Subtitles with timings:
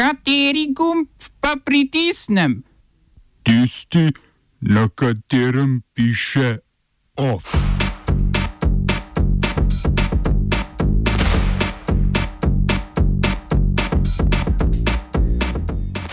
[0.00, 1.12] Kateri gumb
[1.44, 2.62] pa pritisnem?
[3.44, 4.08] Tisti,
[4.64, 6.56] na katerem piše
[7.20, 7.44] OF.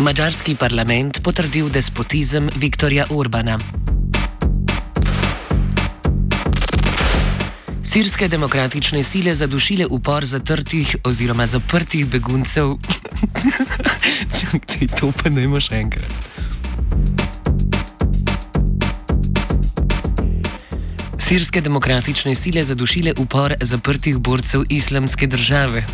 [0.00, 3.60] Mačarski parlament potrdil despotizem Viktorja Urbana.
[7.94, 12.72] Sirske demokratične sile zadušile upor zatrtih oziroma zaprtih beguncev.
[14.34, 16.10] Čakaj, to pa ne imaš enkrat.
[21.18, 25.86] Sirske demokratične sile zadušile upor zaprtih borcev islamske države.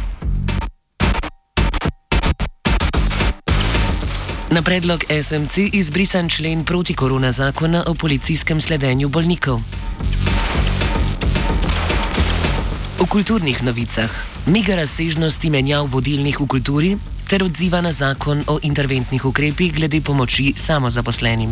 [4.50, 9.60] Na predlog SMC izbrisan člen proti korona zakona o policijskem sledenju bolnikov.
[13.10, 14.06] Kulturnih novicah
[14.46, 16.90] mega razsežnosti menjav vodilnih v kulturi
[17.26, 21.50] ter odziva na zakon o interventnih ukrepih glede pomoči samozaposlenim.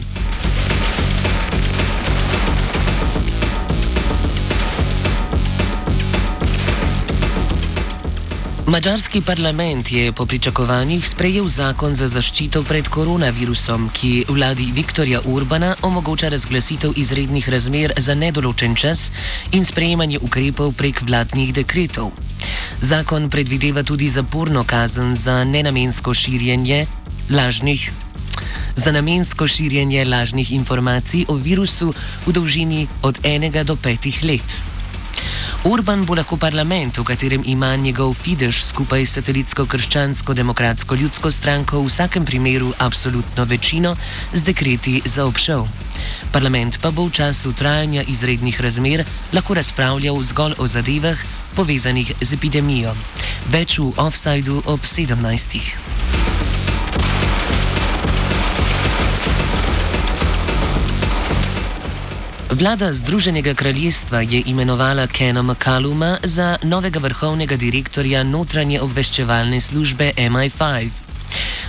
[8.69, 15.71] Mačarski parlament je po pričakovanjih sprejel zakon za zaščito pred koronavirusom, ki vladi Viktorja Urbana
[15.83, 19.07] omogoča razglasitev izrednih razmer za nedoločen čas
[19.57, 22.13] in sprejemanje ukrepov prek vladnih dekretov.
[22.85, 26.87] Zakon predvideva tudi zaporno kazen za nenamensko širjenje
[27.31, 27.91] lažnih.
[28.77, 31.95] Za namensko širjenje lažnih informacij o virusu
[32.27, 34.68] v dolžini od enega do petih let.
[35.67, 41.81] Orban bo lahko parlament, v katerem ima njegov Fidesz skupaj s satelitsko krščansko-demokratsko ljudsko stranko
[41.83, 43.97] v vsakem primeru absolutno večino,
[44.33, 45.67] z dekreti zaobšel.
[46.31, 49.03] Parlament pa bo v času trajanja izrednih razmer
[49.35, 51.19] lahko razpravljal zgolj o zadevah
[51.59, 52.95] povezanih z epidemijo.
[53.51, 56.08] Več v offsajdu ob 17.
[62.51, 70.89] Vlada Združenega kraljestva je imenovala Kena McCalluma za novega vrhovnega direktorja notranje obveščevalne službe MI5.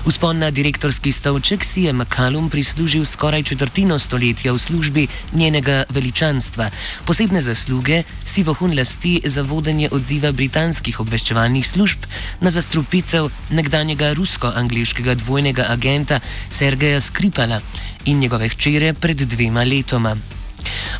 [0.06, 6.70] Vzpon na direktorski stavček si je McCallum prislužil skoraj četrtino stoletja v službi njenega veličanstva.
[7.06, 12.08] Posebne zasluge si vohun lasti za vodenje odziva britanskih obveščevalnih služb
[12.40, 16.20] na zastrupitev nekdanjega rusko-angliškega dvojnega agenta
[16.50, 17.62] Sergeja Skripala
[18.06, 20.39] in njegove hčere pred dvema letoma.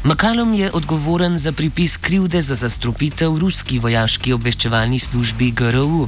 [0.04, 6.08] Makalom je odgovoren za pripis krivde za zastrupitev ruski vojaški obveščevalni službi GRU.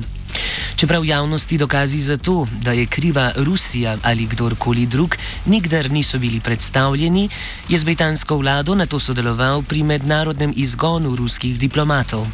[0.76, 6.40] Čeprav javnosti dokazi za to, da je kriva Rusija ali kdorkoli drug, nikdar niso bili
[6.40, 7.30] predstavljeni,
[7.70, 12.28] je z britansko vlado na to sodeloval pri mednarodnem izgonu ruskih diplomatov.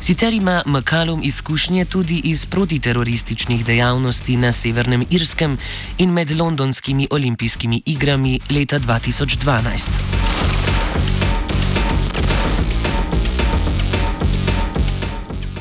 [0.00, 5.58] Sicer ima Makalom izkušnje tudi iz protiterorističnih dejavnosti na Severnem Irskem
[5.98, 10.37] in med londonskimi olimpijskimi igrami leta 2012.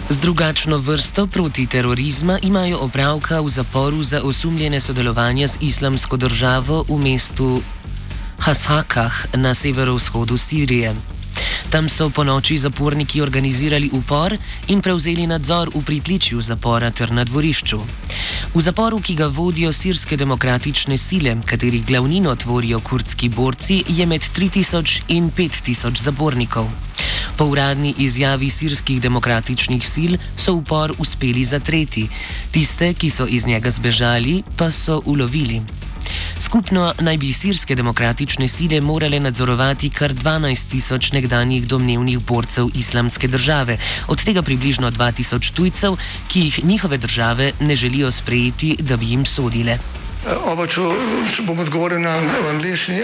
[0.09, 6.97] Z drugačno vrsto protiterorizma imajo opravka v zaporu za osumljene sodelovanja z islamsko državo v
[6.97, 7.61] mestu
[8.39, 10.95] Hashakah na severovzhodu Sirije.
[11.69, 14.37] Tam so po noči zaporniki organizirali upor
[14.67, 17.79] in prevzeli nadzor v pritličju zapora ter na dvorišču.
[18.53, 24.21] V zaporu, ki ga vodijo sirske demokratične sile, katerih glavnino tvorijo kurdski borci, je med
[24.21, 26.71] 3000 in 5000 zapornikov.
[27.37, 32.07] Po uradni izjavi sirskih demokratičnih sil so upor uspeli zatreti,
[32.51, 35.61] tiste, ki so iz njega zbežali, pa so ulovili.
[36.39, 43.27] Skupno naj bi sirske demokratične sile morale nadzorovati kar 12 tisoč nekdanjih domnevnih borcev islamske
[43.27, 43.77] države,
[44.07, 45.97] od tega približno 2000 tujcev,
[46.27, 49.77] ki jih njihove države ne želijo sprejeti, da bi jim sodile.
[50.45, 50.81] Oba, če,
[51.35, 52.17] če bom odgovoril na
[52.49, 53.03] angliški.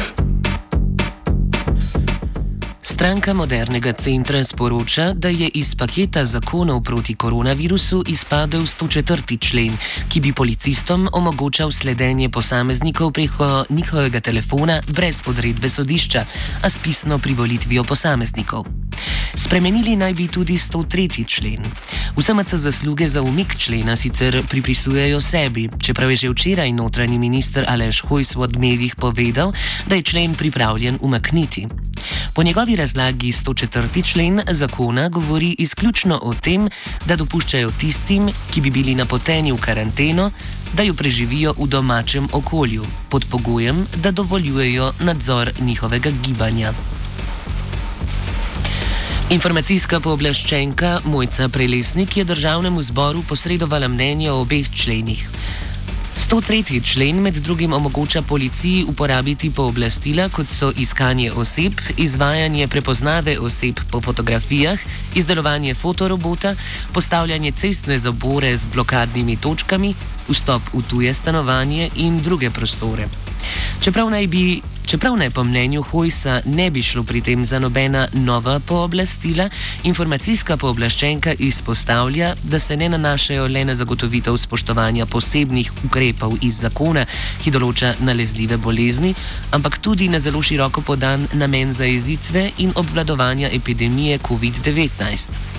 [3.01, 9.39] Stranka modernega centra sporoča, da je iz paketa zakonov proti koronavirusu izpadel 104.
[9.39, 9.77] člen,
[10.09, 16.25] ki bi policistom omogočal sledenje posameznikov preko njihovega telefona brez odredbe sodišča,
[16.61, 18.65] a s pisno privolitvijo posameznikov.
[19.35, 21.25] Spremenili naj bi tudi 103.
[21.27, 21.65] člen.
[22.17, 27.65] Vsem se zasluge za umik člena sicer pripisujejo sebi, čeprav je že včeraj notranji minister
[27.67, 29.53] Aleš Hojs v medijih povedal,
[29.87, 31.67] da je člen pripravljen umakniti.
[32.33, 34.11] Po njegovi razlagi 104.
[34.11, 36.69] člen zakona govori izključno o tem,
[37.05, 40.31] da dopuščajo tistim, ki bi bili napoteni v karanteno,
[40.73, 46.73] da jo preživijo v domačem okolju, pod pogojem, da dovoljujejo nadzor njihovega gibanja.
[49.29, 55.27] Informacijska pooblaščenka Mojca Prelesnik je državnemu zboru posredovala mnenje o obeh členih.
[56.31, 56.83] 103.
[56.83, 64.01] člen med drugim omogoča policiji uporabiti pooblastila, kot so iskanje oseb, izvajanje prepoznave oseb po
[64.01, 64.79] fotografijah,
[65.15, 66.55] izdelovanje fotorobota,
[66.93, 69.93] postavljanje cestne zabore z blokadnimi točkami,
[70.29, 73.09] vstop v tuje stanovanje in druge prostore.
[73.83, 78.07] Čeprav naj bi Čeprav naj po mnenju Hojsa ne bi šlo pri tem za nobena
[78.13, 79.49] nova pooblastila,
[79.83, 87.05] informacijska pooblaščenka izpostavlja, da se ne nanašajo le na zagotovitev spoštovanja posebnih ukrepov iz zakona,
[87.43, 89.13] ki določa nalezljive bolezni,
[89.51, 95.50] ampak tudi na zelo široko podan namen zajezitve in obvladovanja epidemije COVID-19.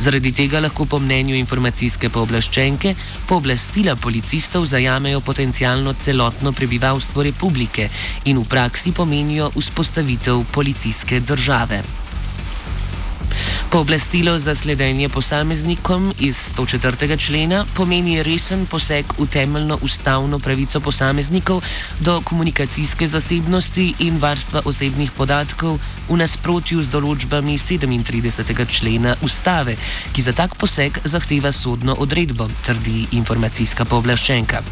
[0.00, 2.94] Zaradi tega lahko po mnenju informacijske pooblaščenke
[3.28, 7.90] pooblastila policistov zajamejo potencialno celotno prebivalstvo republike
[8.24, 11.82] in v praksi pomenijo vzpostavitev policijske države.
[13.70, 17.18] Pooblastilo za sledenje posameznikom iz 104.
[17.18, 21.62] člena pomeni resen poseg v temeljno ustavno pravico posameznikov
[22.00, 25.78] do komunikacijske zasebnosti in varstva osebnih podatkov
[26.08, 28.66] v nasprotju z določbami 37.
[28.66, 29.76] člena ustave,
[30.12, 34.64] ki za tak poseg zahteva sodno odredbo, trdi informacijska pooblaščenka.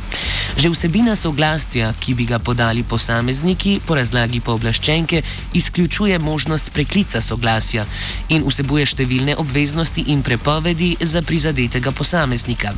[0.58, 5.22] Že vsebina soglasja, ki bi ga podali posamezniki po razlagi pooblaščenke,
[5.54, 7.86] izključuje možnost preklica soglasja
[8.28, 12.72] in vsebuje številne obveznosti in prepovedi za prizadetega posameznika.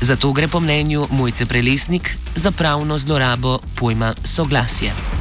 [0.00, 5.13] Zato gre po mnenju Mojce Prelesnik za pravno zlorabo pojma soglasje.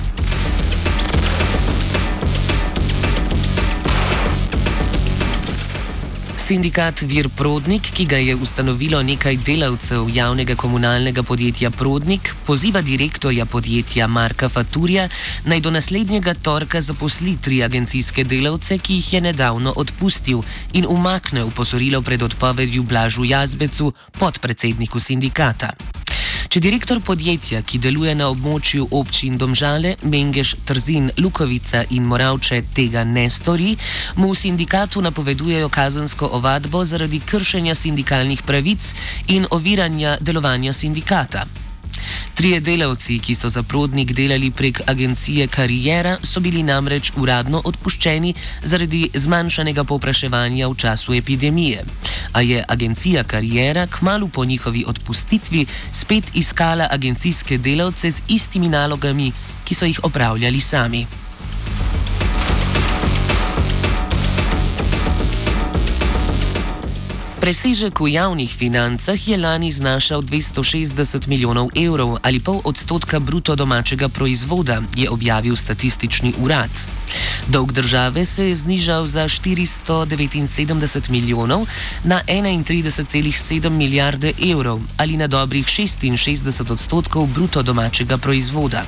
[6.44, 13.46] Sindikat Vir Prodnik, ki ga je ustanovilo nekaj delavcev javnega komunalnega podjetja Prodnik, poziva direktorja
[13.46, 15.08] podjetja Marka Faturja
[15.48, 20.44] naj do naslednjega torka zaposli tri agencijske delavce, ki jih je nedavno odpustil
[20.74, 25.93] in umakne v posorilo pred odpovedjo Blažu Jazbecu, podpredsedniku sindikata.
[26.54, 33.02] Če direktor podjetja, ki deluje na območju občin Domžale, Mengeš, Trzin, Lukovica in Moravče tega
[33.10, 33.72] ne stori,
[34.22, 38.94] mu v sindikatu napovedujejo kazensko ovadbo zaradi kršenja sindikalnih pravic
[39.34, 41.48] in oviranja delovanja sindikata.
[42.34, 48.34] Trije delavci, ki so za prodnik delali prek agencije Karijera, so bili namreč uradno odpuščeni
[48.64, 51.84] zaradi zmanjšanega povpraševanja v času epidemije.
[52.34, 59.32] A je agencija Karijera kmalo po njihovi odpustitvi spet iskala agencijske delavce z istimi nalogami,
[59.64, 61.06] ki so jih opravljali sami.
[67.44, 74.08] Presežek v javnih financah je lani znašal 260 milijonov evrov ali pol odstotka bruto domačega
[74.08, 76.72] proizvoda, je objavil statistični urad.
[77.52, 81.68] Dolg države se je znižal za 479 milijonov
[82.04, 88.88] na 31,7 milijarde evrov ali na dobrih 66 odstotkov bruto domačega proizvoda.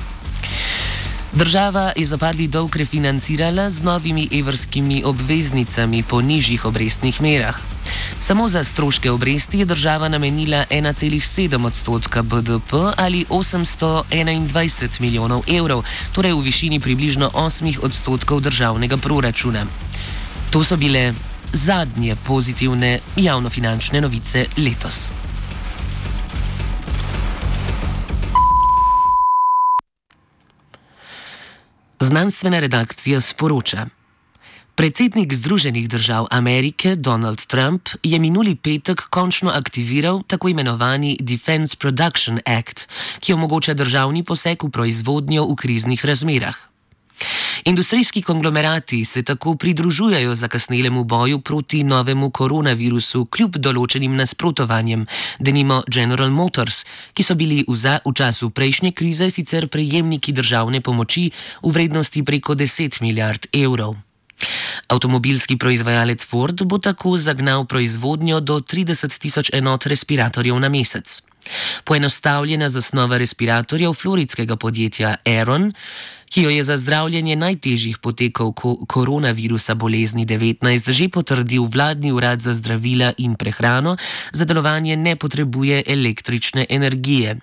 [1.32, 7.75] Država je zapadli dolg refinancirala z novimi evrskimi obveznicami po nižjih obrestnih merah.
[8.18, 16.32] Samo za stroške obresti je država namenila 1,7 odstotka BDP ali 821 milijonov evrov, torej
[16.32, 19.66] v višini približno 8 odstotkov državnega proračuna.
[20.50, 21.12] To so bile
[21.52, 25.08] zadnje pozitivne javnofinančne novice letos.
[32.00, 33.86] Znanstvena redakcija sporoča.
[34.76, 42.40] Predsednik Združenih držav Amerike Donald Trump je minuli petek končno aktiviral tako imenovani Defense Production
[42.44, 42.88] Act,
[43.20, 46.56] ki omogoča državni poseg v proizvodnjo v kriznih razmerah.
[47.64, 55.06] Industrijski konglomerati se tako pridružujejo zakasnelemu boju proti novemu koronavirusu, kljub določenim nasprotovanjem,
[55.40, 60.84] denimo General Motors, ki so bili v, za, v času prejšnje krize sicer prejemniki državne
[60.84, 61.30] pomoči
[61.62, 63.96] v vrednosti preko 10 milijard evrov.
[64.88, 71.22] Avtomobilski proizvajalec Ford bo tako zagnal proizvodnjo do 30 tisoč enot respiratorjev na mesec.
[71.84, 75.72] Poenostavljena zasnova respiratorjev floridskega podjetja Aeron,
[76.30, 82.40] ki jo je za zdravljenje najtežjih potekov ko koronavirusa bolezni 19 že potrdil vladni urad
[82.40, 83.96] za zdravila in prehrano,
[84.32, 87.38] za delovanje ne potrebuje električne energije.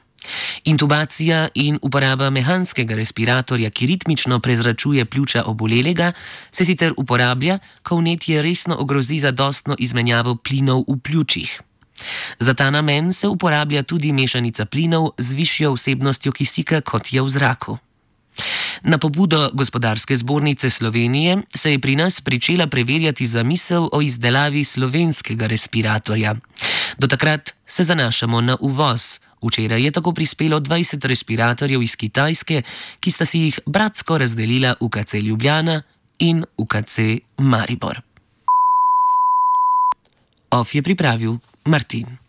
[0.64, 6.12] Intubacija in uporaba mehanskega respiratorja, ki ritmično prezračuje pljuča obolelega,
[6.52, 11.62] se sicer uporablja, ko vnetje resno ogrozi zadostno izmenjavo plinov v pljučih.
[12.40, 17.30] Za ta namen se uporablja tudi mešanica plinov z višjo vsebnostjo kisika, kot je v
[17.30, 17.78] zraku.
[18.82, 25.48] Na pobudo Gospodarske zbornice Slovenije se je pri nas pričela preverjati zamisel o izdelavi slovenskega
[25.48, 26.36] respiratorja.
[26.98, 29.20] Do takrat se zanašamo na uvoz.
[29.44, 32.64] Včeraj je tako prispelo 20 respiratorjev iz Kitajske,
[33.00, 35.82] ki sta si jih bratsko razdelila UKC Ljubljana
[36.20, 37.00] in UKC
[37.38, 38.02] Maribor.
[40.52, 42.23] Of je pripravil Martin.